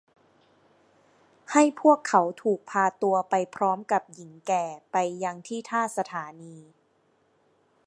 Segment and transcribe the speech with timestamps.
[1.51, 6.55] ให้พวกเขาถูกพาตัวไปพร้อมกับหญิงแก่ไปยังที่ท่าสถานี